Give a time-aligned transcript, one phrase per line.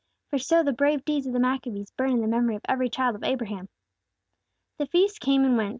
[0.31, 3.13] "For so the brave deeds of the Maccabees burn in the memory of every child
[3.15, 3.69] of Abraham!"
[4.79, 5.69] The feast came and went.